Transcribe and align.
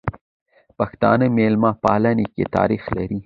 پښتانه 0.77 1.25
ميلمه 1.37 1.71
پالنې 1.83 2.25
کی 2.33 2.43
تاریخ 2.55 2.83
لري. 2.95 3.19